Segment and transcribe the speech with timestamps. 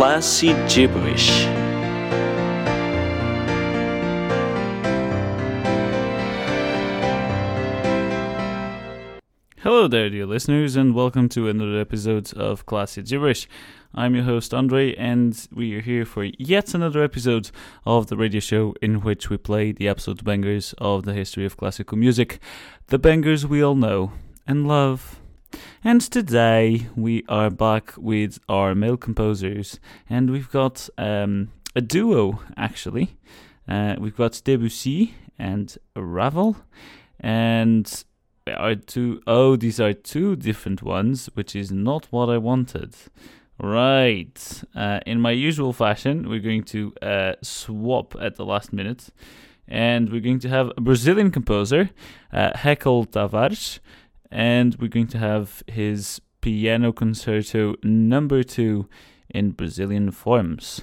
[0.00, 1.28] Classy Gibberish.
[9.58, 13.46] Hello there, dear listeners, and welcome to another episode of Classy Gibberish.
[13.94, 17.50] I'm your host Andre, and we are here for yet another episode
[17.84, 21.58] of the radio show in which we play the absolute bangers of the history of
[21.58, 22.38] classical music,
[22.86, 24.12] the bangers we all know
[24.46, 25.19] and love.
[25.82, 32.40] And today we are back with our male composers, and we've got um, a duo
[32.56, 33.16] actually.
[33.68, 36.56] Uh, we've got Debussy and Ravel,
[37.18, 38.04] and
[38.46, 42.94] are two oh these are two different ones, which is not what I wanted.
[43.62, 44.62] Right.
[44.74, 49.08] Uh, in my usual fashion, we're going to uh, swap at the last minute,
[49.68, 51.90] and we're going to have a Brazilian composer,
[52.32, 53.80] uh, Hekel Tavares,
[54.30, 58.88] and we're going to have his piano concerto number two
[59.28, 60.82] in Brazilian forms.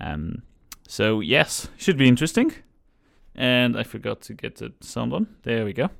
[0.00, 0.42] Um,
[0.86, 2.52] so yes, should be interesting.
[3.34, 5.28] And I forgot to get the sound on.
[5.42, 5.90] There we go.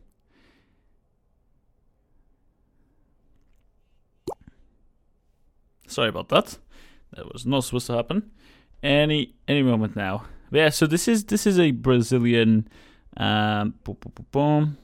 [5.87, 6.59] Sorry about that.
[7.15, 8.31] That was not supposed to happen.
[8.83, 10.25] Any any moment now.
[10.51, 12.69] But yeah, so this is this is a Brazilian
[13.17, 14.79] um boom, boom, boom.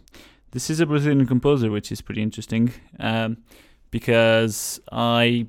[0.55, 2.73] This is a Brazilian composer which is pretty interesting.
[3.01, 3.39] Um
[3.91, 5.49] because I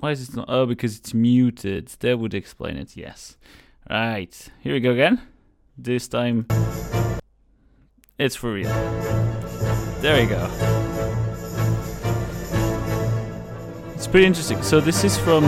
[0.00, 1.88] why is it not oh because it's muted.
[2.00, 3.38] That would explain it, yes.
[3.88, 4.50] Right.
[4.60, 5.18] Here we go again.
[5.78, 6.46] This time
[8.18, 8.68] it's for real.
[10.02, 10.46] There we go.
[13.94, 14.62] It's pretty interesting.
[14.62, 15.42] So this is from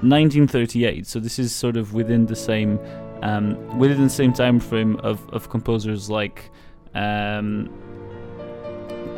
[0.00, 1.06] 1938.
[1.06, 2.78] So this is sort of within the same
[3.22, 6.50] um, within the same time frame of, of composers like
[6.94, 7.70] um,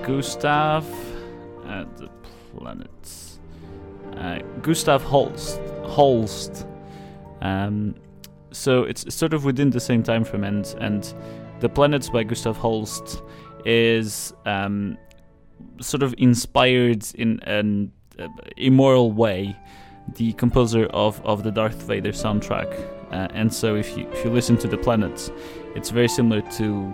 [0.03, 0.87] Gustav
[1.67, 2.09] uh, the
[2.57, 3.35] planets
[4.17, 6.67] uh, Gustav Holst Holst.
[7.41, 7.95] Um,
[8.53, 11.15] so it's sort of within the same time frame, and and
[11.61, 13.23] the planets by Gustav Holst
[13.65, 14.97] is um,
[15.81, 19.57] sort of inspired in an uh, immoral way
[20.17, 22.94] the composer of, of the Darth Vader soundtrack.
[23.11, 25.31] Uh, and so if you if you listen to the planets,
[25.75, 26.93] it's very similar to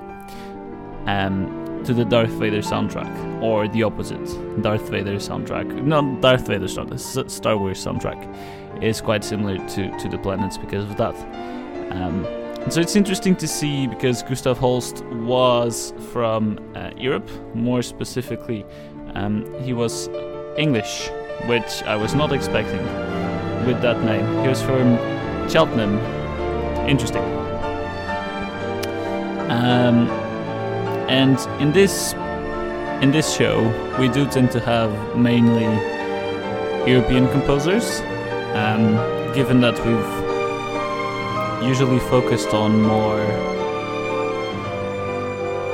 [1.06, 4.24] um, to the Darth Vader soundtrack, or the opposite,
[4.62, 5.82] Darth Vader soundtrack.
[5.82, 10.84] No, Darth Vader soundtrack, Star Wars soundtrack is quite similar to, to the planets because
[10.84, 11.14] of that.
[11.92, 12.26] Um,
[12.68, 18.66] so it's interesting to see because Gustav Holst was from uh, Europe, more specifically,
[19.14, 20.08] um, he was
[20.58, 21.08] English,
[21.46, 22.82] which I was not expecting
[23.66, 24.42] with that name.
[24.42, 24.98] He was from
[25.50, 25.98] Cheltenham.
[26.88, 27.24] Interesting.
[29.50, 30.08] Um,
[31.08, 32.14] and in this
[33.02, 33.58] in this show,
[33.98, 35.64] we do tend to have mainly
[36.90, 38.00] European composers,
[38.54, 38.94] um,
[39.34, 43.20] given that we've usually focused on more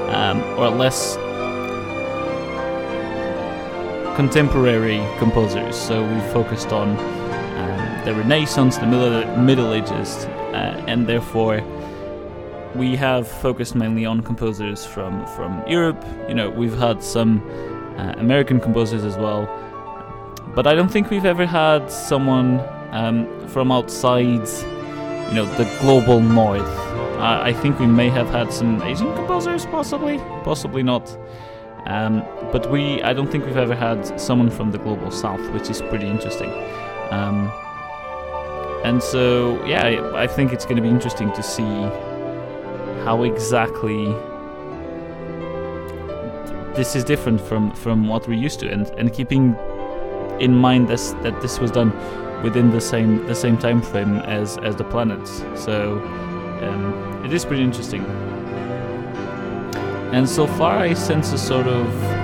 [0.09, 1.17] um, or less
[4.17, 5.77] contemporary composers.
[5.77, 6.97] So we focused on
[8.07, 11.61] the Renaissance, the Middle, Middle Ages, uh, and therefore
[12.77, 16.01] we have focused mainly on composers from from Europe.
[16.29, 17.43] You know, we've had some
[17.99, 19.43] uh, American composers as well,
[20.55, 22.61] but I don't think we've ever had someone
[22.93, 24.47] um, from outside
[25.29, 26.79] you know, the global north.
[27.19, 31.05] I think we may have had some Asian composers, possibly, possibly not.
[31.87, 32.23] Um,
[32.53, 35.81] but we, I don't think we've ever had someone from the global south, which is
[35.83, 36.53] pretty interesting.
[37.11, 37.51] Um,
[38.87, 41.65] and so, yeah, I, think it's going to be interesting to see
[43.05, 44.07] how exactly
[46.77, 49.57] this is different from, from what we're used to, and, and keeping
[50.39, 51.91] in mind this, that this was done
[52.45, 55.43] within the same the same time frame as as the planets.
[55.57, 55.99] So
[56.63, 58.05] um, it is pretty interesting.
[60.15, 62.16] And so far, I sense a sort of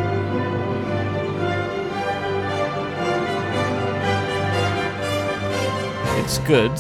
[6.23, 6.73] it's good.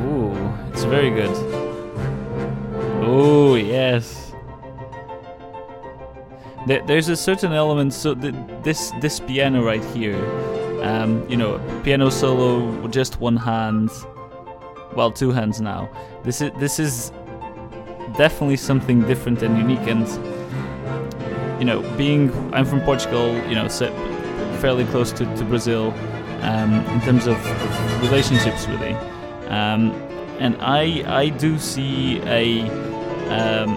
[0.00, 0.34] Ooh,
[0.72, 1.34] it's very good.
[3.04, 4.22] Oh yes
[6.66, 7.92] there's a certain element.
[7.92, 10.16] So this this piano right here,
[10.82, 13.90] um, you know, piano solo just one hand,
[14.94, 15.88] well, two hands now.
[16.22, 17.12] This is this is
[18.16, 19.86] definitely something different and unique.
[19.86, 20.06] And
[21.58, 23.68] you know, being I'm from Portugal, you know,
[24.62, 25.92] fairly close to, to Brazil
[26.42, 27.36] um, in terms of,
[28.00, 28.94] relationships, really.
[29.48, 29.92] Um,
[30.38, 30.84] and I
[31.22, 32.62] I do see a
[33.28, 33.76] um,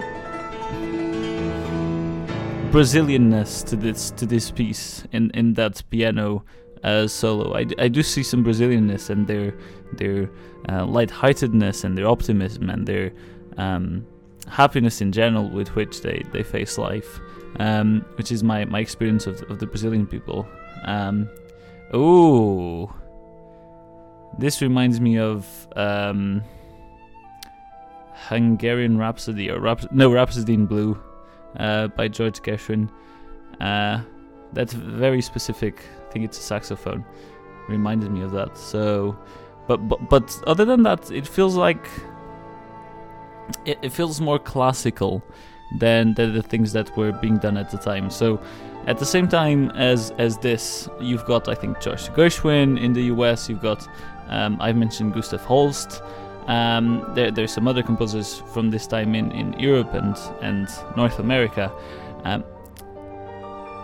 [2.71, 6.43] Brazilianness to this to this piece in in that piano
[6.83, 7.55] uh, solo.
[7.55, 9.53] I, I do see some Brazilianness and their
[9.93, 10.29] their
[10.69, 13.11] uh, lightheartedness and their optimism and their
[13.57, 14.05] um,
[14.47, 17.19] happiness in general with which they, they face life,
[17.59, 20.47] um, which is my, my experience of, of the Brazilian people.
[20.83, 21.29] Um,
[21.93, 22.91] ooh,
[24.37, 26.43] this reminds me of um,
[28.13, 31.01] Hungarian Rhapsody or no Rhapsody in Blue
[31.57, 32.89] uh, by George Gershwin.
[33.61, 34.01] Uh,
[34.53, 35.81] that's very specific.
[36.07, 37.05] I think it's a saxophone.
[37.67, 38.57] Reminded me of that.
[38.57, 39.17] So,
[39.67, 41.87] but but but other than that, it feels like
[43.65, 45.23] it, it feels more classical
[45.71, 48.09] than, the things that were being done at the time.
[48.09, 48.39] So,
[48.87, 53.03] at the same time as as this, you've got I think George Gershwin in the
[53.05, 53.49] U.S.
[53.49, 53.87] You've got
[54.29, 56.01] um, I've mentioned Gustav Holst.
[56.47, 61.17] Um, there, there's some other composers from this time in, in Europe and and North
[61.17, 61.71] America,
[62.23, 62.43] um,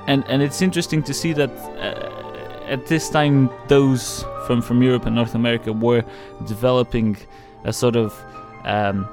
[0.08, 1.50] and and it's interesting to see that
[1.80, 6.04] uh, at this time those from from Europe and North America were
[6.46, 7.18] developing
[7.64, 8.14] a sort of
[8.66, 9.08] um,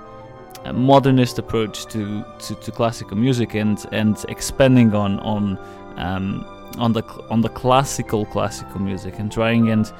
[0.73, 5.59] modernist approach to, to, to, classical music and and expanding on on
[5.97, 6.45] um,
[6.79, 9.93] on the on the classical classical music and trying and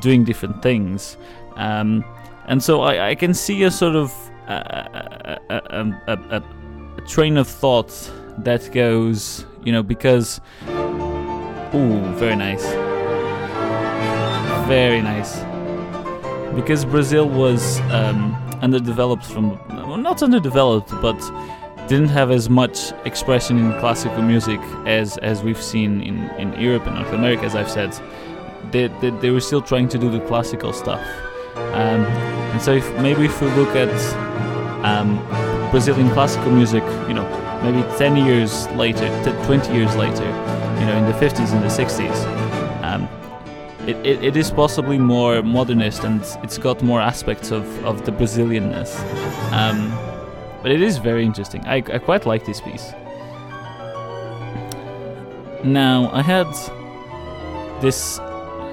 [0.00, 1.16] doing different things.
[1.56, 2.04] Um,
[2.46, 4.12] and so I, I, can see a sort of
[4.46, 6.42] a, a, a,
[6.98, 7.90] a, train of thought
[8.38, 10.40] that goes, you know, because
[11.74, 12.64] ooh, very nice,
[14.68, 15.38] very nice,
[16.56, 21.18] because Brazil was um, underdeveloped from well, not underdeveloped, but
[21.86, 26.86] didn't have as much expression in classical music as as we've seen in in Europe
[26.86, 27.92] and North America, as I've said.
[28.72, 31.00] They, they, they were still trying to do the classical stuff.
[31.56, 32.04] Um,
[32.52, 33.94] and so if maybe if we look at
[34.84, 35.18] um,
[35.70, 37.26] Brazilian classical music, you know,
[37.62, 39.06] maybe 10 years later,
[39.44, 40.24] 20 years later,
[40.80, 42.45] you know, in the 50s and the 60s, um,
[43.86, 48.12] it, it, it is possibly more modernist and it's got more aspects of, of the
[48.12, 48.98] Brazilianness.
[49.52, 49.90] Um,
[50.62, 51.64] but it is very interesting.
[51.66, 52.92] I, I quite like this piece.
[55.64, 56.46] Now, I had
[57.80, 58.16] this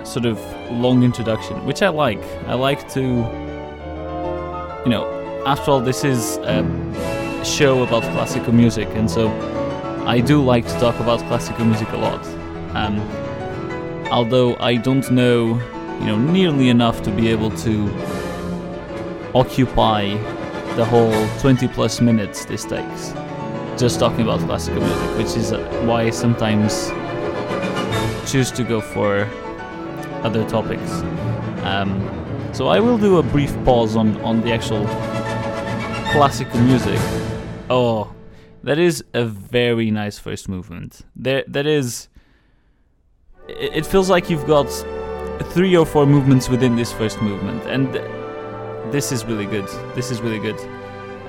[0.03, 0.39] sort of
[0.71, 2.23] long introduction, which I like.
[2.47, 9.09] I like to, you know, after all, this is a show about classical music, and
[9.09, 9.29] so
[10.05, 12.25] I do like to talk about classical music a lot.
[12.75, 13.22] Um,
[14.13, 15.59] although I don't know,
[15.99, 17.89] you know, nearly enough to be able to
[19.35, 20.15] occupy
[20.75, 23.13] the whole 20 plus minutes this takes
[23.77, 25.51] just talking about classical music, which is
[25.87, 26.89] why I sometimes
[28.31, 29.27] choose to go for
[30.23, 30.91] other topics.
[31.63, 31.89] Um,
[32.53, 34.85] so I will do a brief pause on, on the actual
[36.11, 36.99] classical music.
[37.69, 38.13] Oh,
[38.63, 41.01] that is a very nice first movement.
[41.15, 42.09] There, that is.
[43.47, 44.69] It feels like you've got
[45.51, 47.93] three or four movements within this first movement, and
[48.93, 49.67] this is really good.
[49.95, 50.59] This is really good.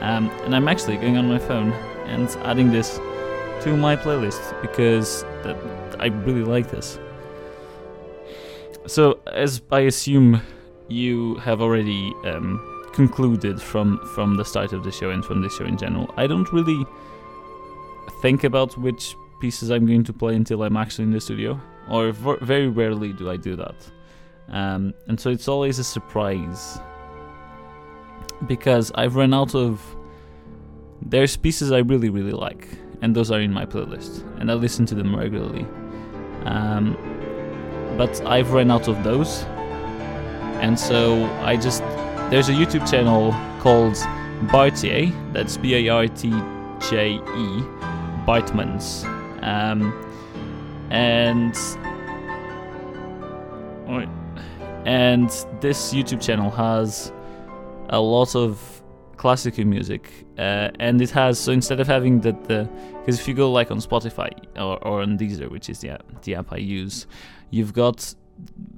[0.00, 1.72] Um, and I'm actually going on my phone
[2.06, 2.98] and adding this
[3.62, 5.56] to my playlist because that,
[5.98, 6.98] I really like this.
[8.86, 10.42] So, as I assume
[10.88, 12.60] you have already um,
[12.92, 16.26] concluded from from the start of the show and from the show in general, I
[16.26, 16.84] don't really
[18.20, 22.12] think about which pieces I'm going to play until I'm actually in the studio, or
[22.12, 23.74] very rarely do I do that.
[24.48, 26.78] Um, and so it's always a surprise
[28.46, 29.82] because I've run out of.
[31.02, 32.68] There's pieces I really really like,
[33.02, 35.66] and those are in my playlist, and I listen to them regularly.
[36.44, 36.96] Um,
[37.96, 39.44] but I've run out of those.
[40.60, 41.82] And so I just
[42.30, 43.94] there's a YouTube channel called
[44.48, 46.30] Bartje, that's B A R T
[46.90, 47.20] J E,
[48.26, 49.04] Bartmans.
[49.42, 50.03] Um,
[50.90, 51.56] and
[54.84, 55.28] and
[55.60, 57.12] this YouTube channel has
[57.88, 58.82] a lot of
[59.16, 63.34] classical music, uh, and it has so instead of having the the because if you
[63.34, 66.56] go like on Spotify or, or on Deezer, which is the app, the app I
[66.56, 67.06] use,
[67.50, 68.14] you've got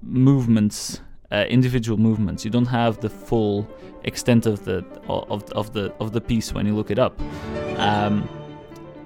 [0.03, 1.01] movements,
[1.33, 2.45] uh, individual movements.
[2.45, 3.69] You don't have the full
[4.05, 7.21] extent of the of, of the of the piece when you look it up,
[7.79, 8.23] um,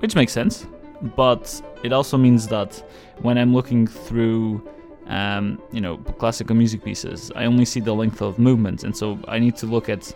[0.00, 0.66] which makes sense.
[1.02, 2.82] But it also means that
[3.22, 4.62] when I'm looking through,
[5.06, 9.18] um, you know, classical music pieces, I only see the length of movement, and so
[9.28, 10.14] I need to look at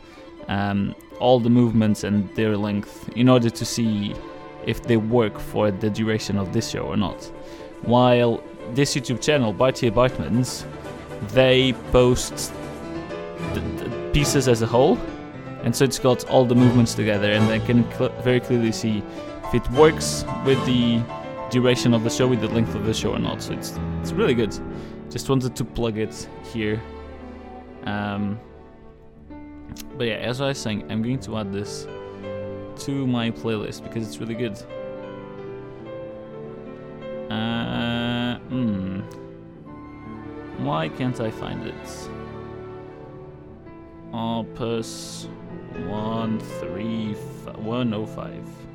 [0.49, 4.15] um, all the movements and their length in order to see
[4.67, 7.23] if they work for the duration of this show or not.
[7.83, 10.65] While this YouTube channel, Bartje Bartmans,
[11.33, 12.53] they post
[13.53, 14.99] the, the pieces as a whole,
[15.63, 19.03] and so it's got all the movements together, and I can cl- very clearly see
[19.55, 21.01] it works with the
[21.49, 23.41] duration of the show with the length of the show or not.
[23.41, 24.53] So it's it's really good.
[25.11, 26.83] Just wanted to plug it here.
[27.85, 28.41] Um,
[29.97, 31.87] but yeah, as I was saying, I'm going to add this
[32.85, 34.59] to my playlist because it's really good.
[37.31, 39.03] Uh, hmm.
[40.65, 42.09] Why can't I find it?
[44.13, 45.29] Opus
[45.87, 48.74] 135.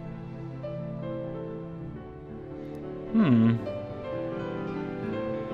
[3.11, 3.55] Hmm.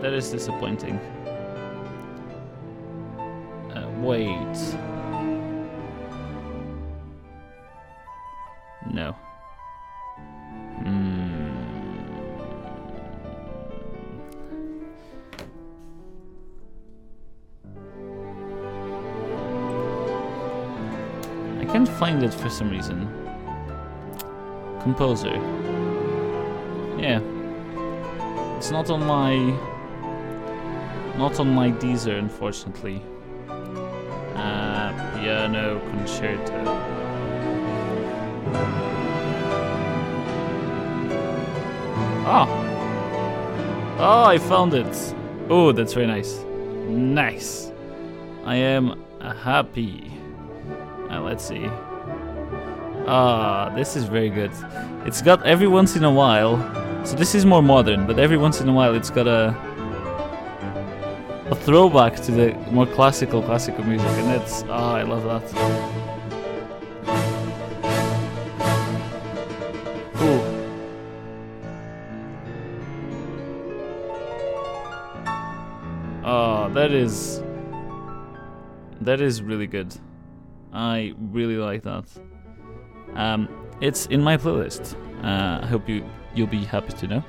[0.01, 0.97] That is disappointing.
[3.73, 4.35] Uh, wait.
[8.91, 9.15] No.
[10.83, 11.25] Hmm.
[21.61, 23.07] I can't find it for some reason.
[24.81, 25.35] Composer.
[26.99, 27.21] Yeah.
[28.65, 29.35] It's not on my
[31.19, 32.99] not on my Deezer unfortunately.
[33.47, 36.63] Uh, piano concerto.
[42.25, 42.47] Ah!
[43.99, 45.15] Oh, I found it!
[45.47, 46.43] Oh, that's very nice.
[46.87, 47.71] Nice!
[48.45, 48.99] I am
[49.43, 50.11] happy.
[51.11, 51.67] Uh, let's see.
[53.05, 54.49] Ah, this is very good.
[55.05, 56.84] It's got every once in a while.
[57.05, 59.55] So this is more modern, but every once in a while it's got a
[61.51, 65.43] a throwback to the more classical classical music, and that's ah, I love that.
[76.23, 77.43] Oh, that is
[79.01, 79.95] that is really good.
[80.73, 82.05] I really like that.
[83.13, 83.47] Um,
[83.79, 84.95] it's in my playlist.
[85.23, 86.03] Uh, I hope you
[86.33, 87.23] you'll be happy to know.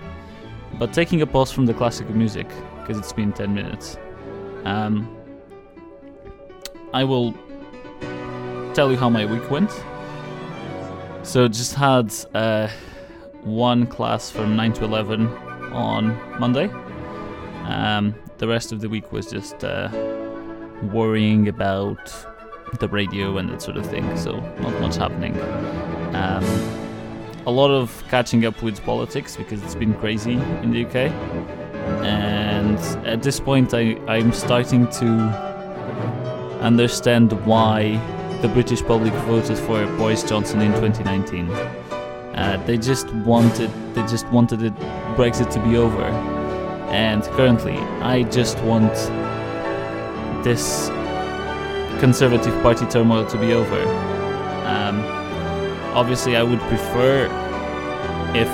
[0.78, 2.48] But taking a pause from the classical music
[2.80, 3.96] because it's been 10 minutes,
[4.64, 5.08] um,
[6.92, 7.34] I will
[8.74, 9.70] tell you how my week went.
[11.22, 12.68] So just had uh,
[13.42, 15.26] one class from 9 to 11
[15.72, 16.68] on Monday.
[17.64, 19.88] Um, the rest of the week was just uh,
[20.92, 22.14] worrying about
[22.80, 25.38] the radio and that sort of thing, so not much happening.
[26.14, 26.44] Um,
[27.46, 31.12] a lot of catching up with politics because it's been crazy in the UK.
[32.04, 35.06] And at this point, I, I'm starting to
[36.60, 37.96] understand why
[38.42, 41.48] the British public voted for Boris Johnson in 2019.
[41.50, 44.76] Uh, they just wanted they just wanted it,
[45.16, 46.04] Brexit to be over,
[46.90, 48.92] and currently I just want
[50.44, 50.88] this
[51.98, 53.80] Conservative Party turmoil to be over.
[54.66, 55.25] Um,
[55.96, 57.24] obviously, I would prefer
[58.34, 58.48] if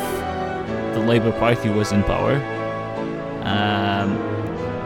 [0.94, 2.36] the Labour Party was in power,
[3.42, 4.16] um,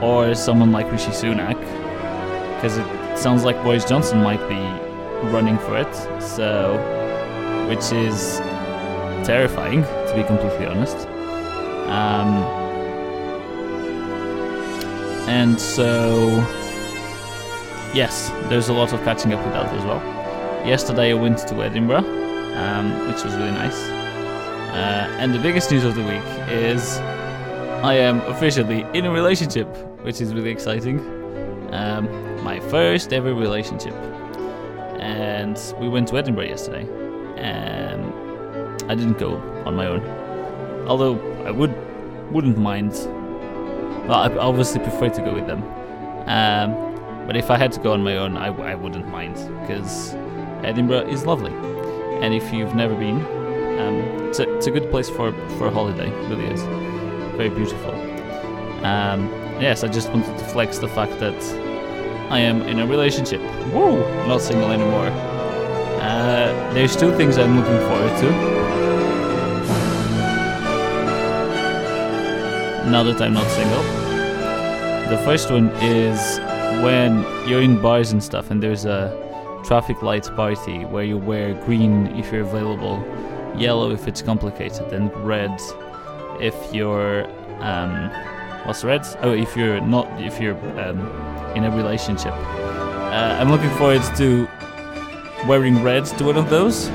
[0.02, 1.58] or someone like Rishi Sunak,
[2.54, 4.60] because it sounds like Boris Johnson might be
[5.30, 5.94] running for it.
[6.22, 6.78] So,
[7.68, 8.38] which is
[9.26, 11.06] terrifying, to be completely honest.
[11.88, 12.42] Um,
[15.28, 16.28] and so,
[17.92, 20.00] yes, there's a lot of catching up with that as well.
[20.66, 22.25] Yesterday I went to Edinburgh,
[22.56, 23.88] um, which was really nice.
[24.76, 26.98] Uh, and the biggest news of the week is
[27.82, 29.68] I am officially in a relationship,
[30.02, 30.98] which is really exciting.
[31.72, 32.08] Um,
[32.42, 33.94] my first ever relationship.
[34.98, 36.86] And we went to Edinburgh yesterday.
[37.36, 38.12] And
[38.90, 40.04] I didn't go on my own.
[40.88, 41.74] Although I would
[42.32, 42.92] wouldn't mind.
[44.08, 45.62] Well, I obviously prefer to go with them.
[46.26, 50.14] Um, but if I had to go on my own, I, I wouldn't mind because
[50.64, 51.52] Edinburgh is lovely.
[52.22, 53.20] And if you've never been,
[53.78, 56.10] um, it's, a, it's a good place for, for a holiday.
[56.28, 56.62] Really is.
[57.36, 57.92] Very beautiful.
[58.84, 59.28] Um,
[59.60, 61.34] yes, I just wanted to flex the fact that
[62.30, 63.40] I am in a relationship.
[63.72, 63.98] Woo!
[64.26, 65.08] Not single anymore.
[66.00, 68.56] Uh, there's two things I'm looking forward to.
[72.90, 73.82] Now that I'm not single.
[75.10, 76.38] The first one is
[76.82, 79.25] when you're in bars and stuff and there's a
[79.66, 83.04] traffic lights party where you wear green if you're available,
[83.56, 85.60] yellow if it's complicated, and red
[86.40, 87.26] if you're
[87.60, 88.10] um,
[88.64, 89.04] what's red?
[89.22, 91.00] Oh, if you're not if you're um,
[91.56, 92.32] in a relationship.
[92.32, 94.48] Uh, I'm looking forward to
[95.48, 96.88] wearing red to one of those.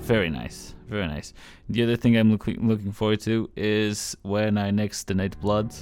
[0.00, 1.34] Very nice, very nice.
[1.68, 5.74] The other thing I'm looking looking forward to is when I next donate blood.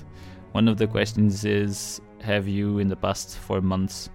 [0.53, 4.09] One of the questions is: Have you, in the past four months,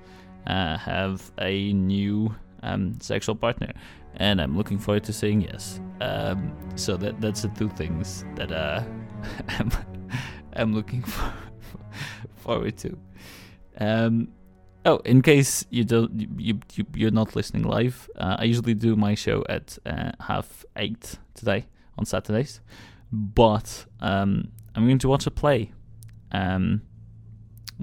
[0.48, 2.34] uh, have a new
[2.64, 3.74] um, sexual partner,
[4.16, 5.80] and I'm looking forward to saying yes.
[6.00, 8.84] Um, so that that's the two things that uh,
[9.50, 9.72] I'm,
[10.54, 11.34] I'm looking for,
[12.36, 12.98] forward to.
[13.80, 14.30] Um,
[14.86, 18.96] oh, in case you don't you, you you're not listening live, uh, I usually do
[18.96, 21.66] my show at uh, half eight today
[21.98, 22.62] on Saturdays,
[23.12, 25.72] but um, I'm going to watch a play
[26.32, 26.82] um,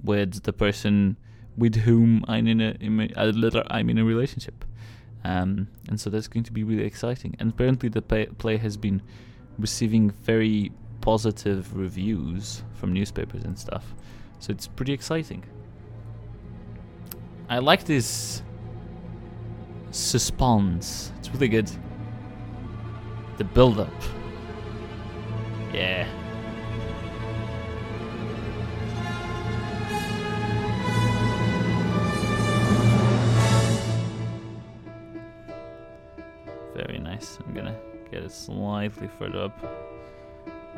[0.03, 1.17] with the person
[1.57, 4.65] with whom I'm in a, in a I'm in a relationship,
[5.25, 7.37] um, and so that's going to be really exciting.
[7.39, 9.03] And apparently, the play, play has been
[9.59, 13.95] receiving very positive reviews from newspapers and stuff,
[14.41, 15.45] so it's pretty exciting.
[17.49, 18.43] I like this
[19.91, 21.13] suspense.
[21.19, 21.71] It's really good.
[23.39, 23.93] The build up.
[25.73, 26.07] Yeah.
[38.29, 39.59] Slightly further up.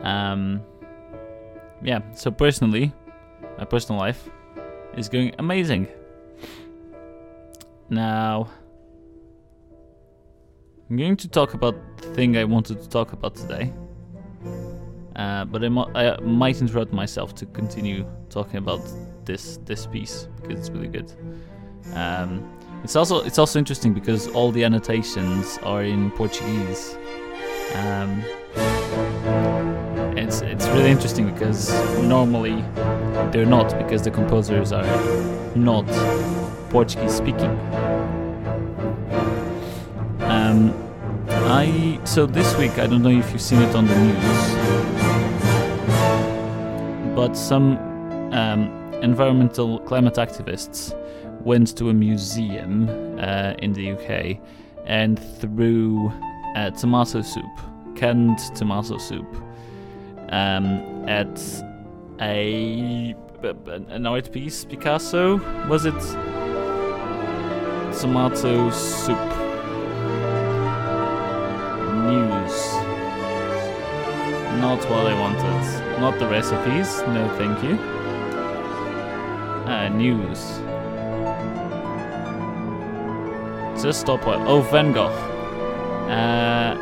[0.03, 0.63] Um,
[1.83, 2.01] yeah.
[2.15, 2.93] So personally,
[3.59, 4.29] my personal life
[4.97, 5.89] is going amazing.
[7.89, 8.49] Now,
[10.89, 13.73] I'm going to talk about the thing I wanted to talk about today.
[15.17, 18.83] Uh, but I, mo- I, might interrupt myself to continue talking about
[19.25, 21.11] this this piece because it's really good.
[21.95, 22.49] Um,
[22.85, 26.99] it's also it's also interesting because all the annotations are in Portuguese.
[27.75, 28.23] Um,
[30.17, 32.63] it's it's really interesting because normally
[33.31, 34.87] they're not because the composers are
[35.57, 35.87] not
[36.71, 37.51] Portuguese speaking.
[40.21, 40.75] Um,
[41.29, 44.55] I so this week I don't know if you've seen it on the news,
[47.15, 47.79] but some
[48.33, 48.71] um,
[49.03, 50.95] environmental climate activists
[51.41, 52.89] went to a museum
[53.21, 54.39] uh, in the UK
[54.87, 56.13] and threw
[56.57, 57.45] uh, tomato soup,
[57.95, 59.27] canned tomato soup,
[60.31, 61.39] um, at
[62.21, 63.15] a
[63.45, 64.65] an art piece.
[64.65, 65.37] Picasso
[65.69, 66.01] was it?
[68.01, 69.19] Tomato soup
[72.09, 72.57] news.
[74.61, 76.01] Not what I wanted.
[76.01, 77.03] Not the recipes.
[77.09, 77.79] No, thank you.
[79.71, 80.41] Uh, news.
[83.83, 84.39] Just stop what?
[84.41, 85.36] Oh, Van Gogh.
[86.09, 86.77] Uh,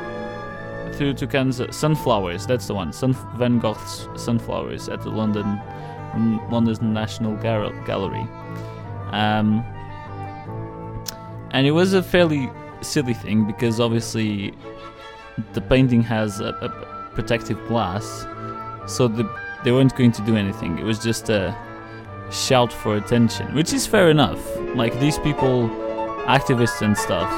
[0.94, 1.76] through to Kansas.
[1.76, 2.46] Sunflowers.
[2.46, 2.92] That's the one.
[2.92, 5.60] Sun Van Gogh's sunflowers at the London,
[6.50, 8.26] London's National Gallery.
[9.10, 9.64] Um,
[11.50, 14.52] and it was a fairly silly thing because obviously
[15.52, 18.26] the painting has a, a protective glass,
[18.86, 19.24] so the,
[19.64, 20.78] they weren't going to do anything.
[20.78, 21.56] It was just a
[22.30, 24.40] shout for attention, which is fair enough.
[24.74, 25.68] Like these people,
[26.26, 27.30] activists and stuff,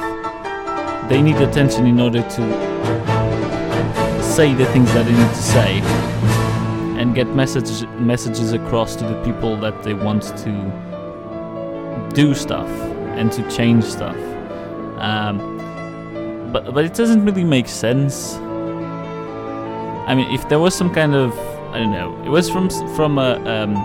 [1.09, 2.43] they need attention in order to
[4.23, 5.81] say the things that they need to say
[7.01, 12.69] and get message, messages across to the people that they want to do stuff
[13.19, 14.17] and to change stuff.
[14.99, 15.57] Um,
[16.53, 18.37] but but it doesn't really make sense.
[20.09, 21.33] I mean, if there was some kind of
[21.75, 23.77] I don't know, it was from from a um,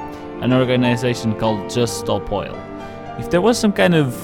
[0.42, 2.56] an organization called Just Stop Oil.
[3.20, 4.16] If there was some kind of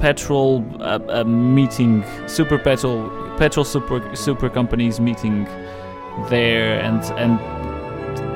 [0.00, 5.44] petrol uh, meeting, super petrol petrol super super companies meeting
[6.28, 7.38] there, and and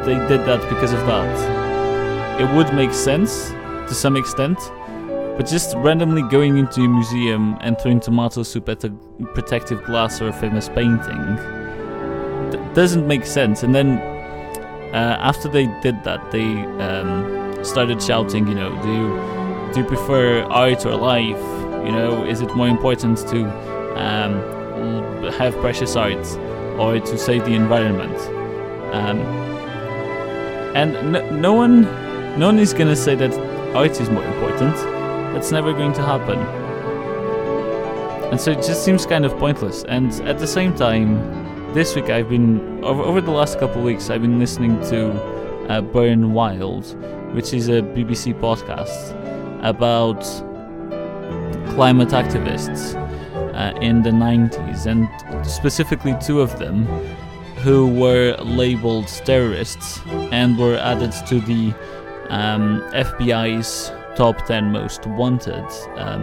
[0.05, 3.50] they did that because of that, it would make sense
[3.88, 4.59] to some extent.
[5.37, 8.90] But just randomly going into a museum and throwing tomato soup at a
[9.35, 11.37] protective glass or a famous painting
[12.74, 13.64] doesn't make sense.
[13.64, 13.98] And then
[14.94, 19.87] uh, after they did that, they um, started shouting, you know, do you do you
[19.87, 21.54] prefer art or life?
[21.85, 23.44] You know, is it more important to
[23.99, 26.27] um, have precious art
[26.79, 28.16] or to save the environment?
[28.94, 29.18] Um,
[30.75, 31.83] and no, no one,
[32.38, 33.33] no one is gonna say that
[33.75, 34.75] art is more important.
[35.35, 36.38] That's never going to happen.
[38.31, 39.85] And so it just seems kind of pointless.
[39.85, 43.85] And at the same time, this week I've been, over, over the last couple of
[43.85, 45.12] weeks, I've been listening to
[45.68, 46.87] uh, Burn Wild,
[47.35, 49.12] which is a BBC podcast
[49.64, 50.25] about
[51.75, 52.95] climate activists
[53.55, 55.09] uh, in the 90s, and
[55.47, 56.87] specifically two of them
[57.57, 60.01] who were labeled terrorists
[60.33, 61.75] and were added to the
[62.29, 65.65] um, FBI's top 10 most wanted
[65.97, 66.23] um,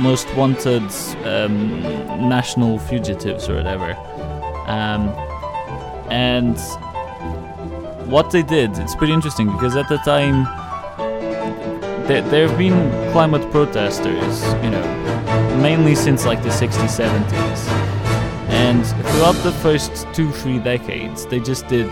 [0.00, 0.82] most wanted
[1.24, 1.80] um,
[2.28, 3.92] national fugitives or whatever.
[4.66, 5.08] Um,
[6.10, 6.58] and
[8.10, 10.46] what they did it's pretty interesting because at the time
[12.06, 17.68] there, there have been climate protesters, you know, mainly since like the 60s, 70s.
[18.48, 21.90] And throughout the first two, three decades, they just did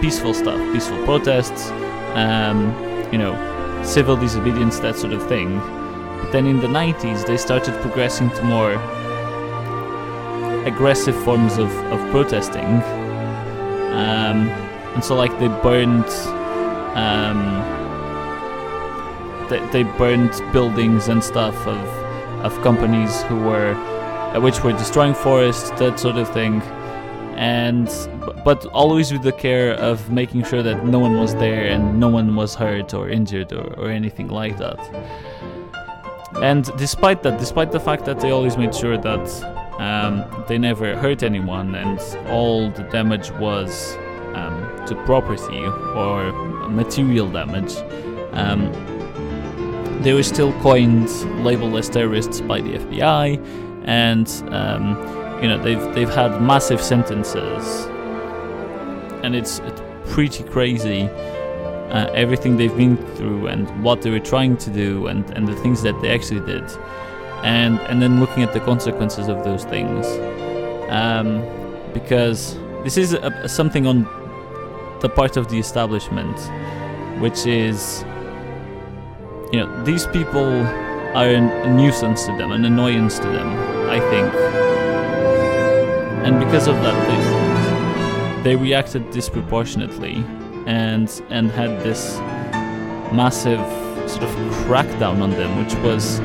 [0.00, 1.70] peaceful stuff, peaceful protests,
[2.14, 2.72] um,
[3.12, 3.34] you know,
[3.84, 5.58] civil disobedience, that sort of thing.
[5.58, 8.72] But then in the 90s, they started progressing to more
[10.64, 12.82] aggressive forms of, of protesting.
[13.94, 14.48] Um,
[14.94, 16.08] and so, like, they burned.
[16.96, 17.67] Um,
[19.48, 21.88] they, they burned buildings and stuff of,
[22.44, 23.74] of companies who were.
[24.28, 26.60] Uh, which were destroying forests, that sort of thing.
[27.36, 27.88] And.
[28.44, 32.08] But always with the care of making sure that no one was there and no
[32.08, 34.78] one was hurt or injured or, or anything like that.
[36.42, 39.44] And despite that, despite the fact that they always made sure that
[39.80, 43.96] um, they never hurt anyone and all the damage was
[44.34, 45.62] um, to property
[45.94, 46.32] or
[46.68, 47.76] material damage,
[48.32, 48.70] um,
[50.02, 51.08] they were still coined,
[51.44, 54.96] labeled as terrorists by the FBI, and um,
[55.42, 57.86] you know they've they've had massive sentences,
[59.22, 59.82] and it's, it's
[60.12, 61.08] pretty crazy
[61.90, 65.56] uh, everything they've been through and what they were trying to do and, and the
[65.56, 66.64] things that they actually did.
[67.42, 70.06] And and then looking at the consequences of those things.
[70.90, 71.44] Um,
[71.92, 74.02] because this is a, something on
[75.00, 76.38] the part of the establishment
[77.20, 78.04] which is
[79.52, 80.48] you know these people
[81.16, 83.48] are a nuisance to them an annoyance to them
[83.88, 84.34] i think
[86.26, 86.96] and because of that
[88.42, 90.24] they, they reacted disproportionately
[90.66, 92.18] and and had this
[93.12, 93.60] massive
[94.08, 94.30] sort of
[94.66, 96.18] crackdown on them, which was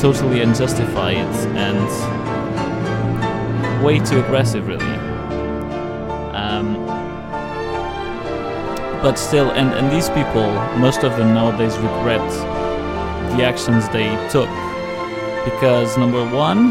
[0.00, 1.16] totally unjustified
[1.56, 1.88] and
[3.84, 4.84] way too aggressive, really.
[9.02, 12.28] But still, and, and these people, most of them nowadays regret
[13.36, 14.48] the actions they took
[15.44, 16.70] because number one,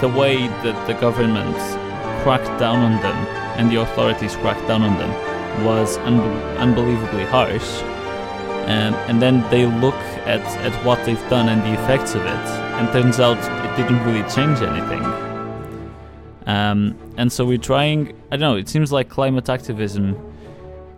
[0.00, 1.56] the way that the government
[2.22, 3.16] cracked down on them
[3.56, 6.20] and the authorities cracked down on them was un-
[6.58, 7.82] unbelievably harsh.
[8.68, 9.94] Um, and then they look
[10.26, 14.04] at, at what they've done and the effects of it, and turns out it didn't
[14.04, 15.04] really change anything.
[16.46, 20.16] Um, and so we're trying, I don't know, it seems like climate activism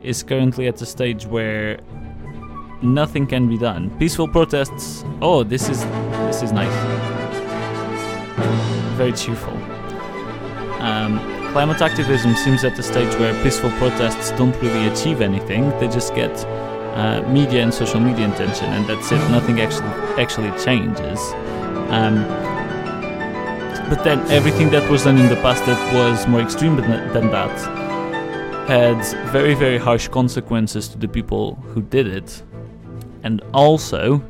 [0.02, 1.78] is currently at a stage where
[2.82, 3.90] nothing can be done.
[3.98, 5.84] Peaceful protests, oh, this is
[6.26, 6.72] this is nice.
[8.96, 9.54] Very cheerful.
[10.80, 11.18] Um,
[11.52, 15.70] climate activism seems at the stage where peaceful protests don't really achieve anything.
[15.80, 16.32] They just get
[16.94, 19.18] uh, media and social media attention, and that's it.
[19.30, 19.88] Nothing actually
[20.22, 21.20] actually changes.
[21.90, 22.24] Um,
[23.88, 27.30] but then everything that was done in the past that was more extreme than, than
[27.30, 27.87] that
[28.68, 29.02] had
[29.32, 32.42] very very harsh consequences to the people who did it,
[33.22, 34.22] and also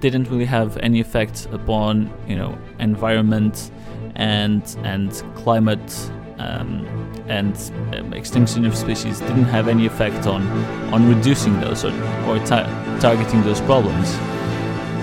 [0.00, 3.70] didn't really have any effect upon you know environment
[4.14, 6.86] and and climate um,
[7.28, 7.54] and
[7.94, 10.42] um, extinction of species didn't have any effect on
[10.94, 11.92] on reducing those or,
[12.26, 12.66] or ta-
[12.98, 14.14] targeting those problems.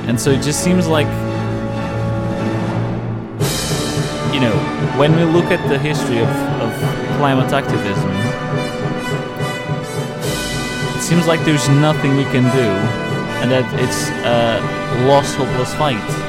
[0.08, 1.08] And so it just seems like
[4.34, 4.56] you know
[4.98, 6.30] when we look at the history of,
[6.66, 8.12] of climate activism
[10.98, 12.68] it seems like there's nothing we can do
[13.42, 16.28] and that it's a lost hopeless fight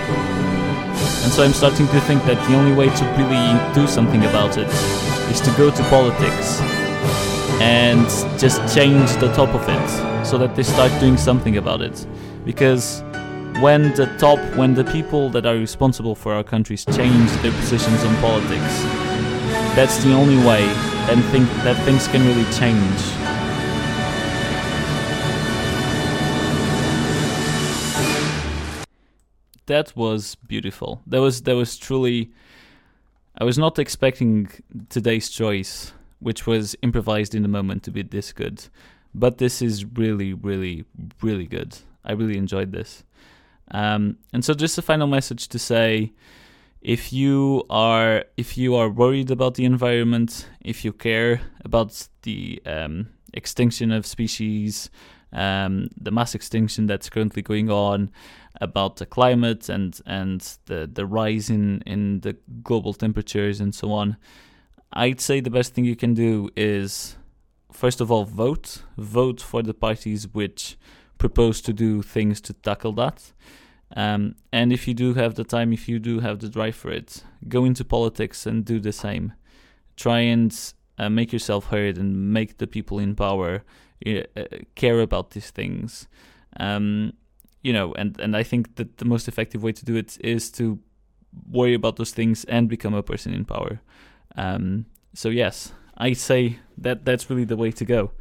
[1.29, 4.57] and so I'm starting to think that the only way to really do something about
[4.57, 4.68] it
[5.31, 6.59] is to go to politics
[7.61, 12.07] and just change the top of it so that they start doing something about it.
[12.46, 13.03] Because
[13.61, 18.03] when the top, when the people that are responsible for our countries change their positions
[18.05, 18.83] on politics,
[19.79, 20.67] that's the only way
[21.07, 23.29] then think that things can really change.
[29.69, 31.01] that was beautiful.
[31.07, 32.33] That was that was truly.
[33.41, 34.51] I was not expecting
[34.88, 38.67] today's choice, which was improvised in the moment, to be this good,
[39.14, 40.85] but this is really, really,
[41.23, 41.79] really good.
[42.05, 43.05] I really enjoyed this.
[43.71, 46.12] Um, and so, just a final message to say:
[46.81, 52.62] if you are if you are worried about the environment, if you care about the
[52.67, 54.91] um, extinction of species,
[55.33, 58.11] um, the mass extinction that's currently going on,
[58.61, 63.93] about the climate and and the the rise in in the global temperatures and so
[63.93, 64.17] on,
[64.93, 67.17] I'd say the best thing you can do is
[67.73, 70.79] first of all vote vote for the parties which
[71.19, 73.33] propose to do things to tackle that.
[73.96, 76.90] Um, and if you do have the time, if you do have the drive for
[76.90, 79.33] it, go into politics and do the same.
[79.96, 80.55] Try and
[80.98, 83.62] uh, make yourself heard and make the people in power
[84.07, 84.22] uh,
[84.74, 86.09] care about these things
[86.61, 87.12] Um,
[87.62, 90.51] you know, and and I think that the most effective way to do it is
[90.53, 90.79] to
[91.51, 93.81] worry about those things and become a person in power.
[94.37, 98.12] Um, so yes, I say that that's really the way to go.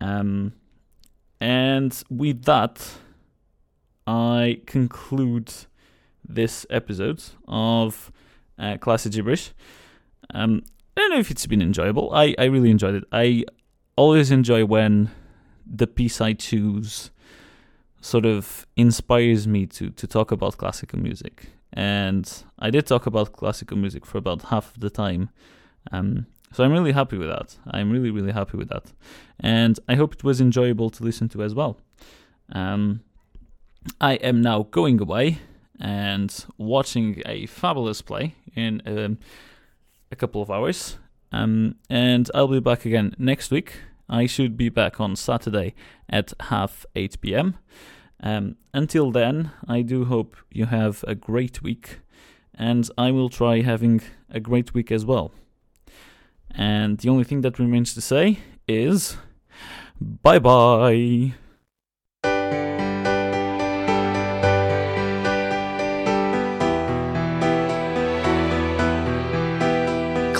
[0.00, 0.52] Um,
[1.40, 2.98] and with that,
[4.06, 5.52] I conclude
[6.28, 8.12] this episode of
[8.58, 9.52] uh, Classy Gibberish.
[10.34, 10.62] Um,
[10.96, 12.12] I don't know if it's been enjoyable.
[12.12, 13.04] I, I really enjoyed it.
[13.12, 13.44] I
[13.96, 15.10] always enjoy when
[15.66, 17.10] the piece I choose
[18.00, 21.46] sort of inspires me to, to talk about classical music.
[21.72, 25.30] And I did talk about classical music for about half of the time.
[25.90, 27.56] Um, so I'm really happy with that.
[27.70, 28.92] I'm really, really happy with that.
[29.40, 31.78] And I hope it was enjoyable to listen to as well.
[32.52, 33.00] Um,
[34.00, 35.38] I am now going away
[35.80, 39.18] and watching a fabulous play in um,
[40.10, 40.98] a couple of hours.
[41.32, 43.80] Um, and I'll be back again next week.
[44.08, 45.74] I should be back on Saturday
[46.08, 47.58] at half 8 pm.
[48.22, 52.00] Um, until then, I do hope you have a great week,
[52.54, 55.32] and I will try having a great week as well.
[56.54, 59.16] And the only thing that remains to say is
[60.00, 61.32] bye bye.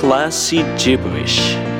[0.02, 1.71] Classy Gibberish.